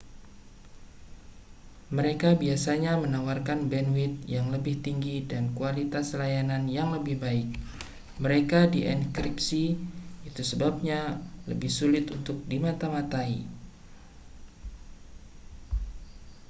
mereka 1.97 2.29
biasanya 2.43 2.93
menawarkan 3.03 3.59
bandwidth 3.71 4.19
yang 4.35 4.47
lebih 4.55 4.75
tinggi 4.85 5.17
dan 5.31 5.43
kualitas 5.57 6.05
layanan 6.19 6.63
yang 6.77 6.87
lebih 6.95 7.15
baik 7.25 7.49
mereka 8.25 8.59
dienkripsi 8.73 9.65
itu 10.29 10.41
sebabnya 10.51 10.99
lebih 11.51 11.69
sulit 11.79 12.05
untuk 12.17 12.37
dimata-matai 12.51 13.35